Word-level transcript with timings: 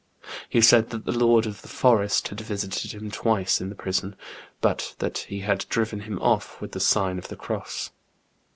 He 0.49 0.61
said 0.61 0.89
that 0.89 1.05
the 1.05 1.11
Lord 1.11 1.45
of 1.45 1.61
the 1.61 1.67
Forest 1.67 2.29
had 2.29 2.41
visited 2.41 2.91
him 2.91 3.11
twice 3.11 3.61
in 3.61 3.69
the 3.69 3.75
prison, 3.75 4.15
but 4.59 4.95
that 4.97 5.19
he 5.19 5.41
had 5.41 5.67
driven 5.69 5.99
him 5.99 6.17
oflf 6.17 6.59
with 6.59 6.71
the 6.71 6.79
sign 6.79 7.19
of 7.19 7.27
the 7.27 7.35
cross. 7.35 7.91